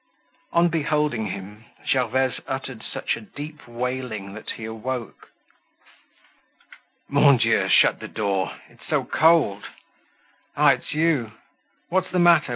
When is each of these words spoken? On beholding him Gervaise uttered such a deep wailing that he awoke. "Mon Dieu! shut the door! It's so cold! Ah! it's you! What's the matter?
On 0.51 0.67
beholding 0.67 1.27
him 1.27 1.65
Gervaise 1.85 2.39
uttered 2.47 2.81
such 2.83 3.15
a 3.15 3.21
deep 3.21 3.67
wailing 3.67 4.33
that 4.33 4.49
he 4.57 4.65
awoke. 4.65 5.29
"Mon 7.07 7.37
Dieu! 7.37 7.69
shut 7.69 7.99
the 7.99 8.07
door! 8.07 8.53
It's 8.67 8.87
so 8.89 9.03
cold! 9.03 9.65
Ah! 10.57 10.69
it's 10.69 10.91
you! 10.95 11.33
What's 11.89 12.09
the 12.09 12.17
matter? 12.17 12.49